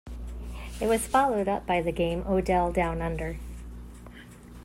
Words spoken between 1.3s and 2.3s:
up by the game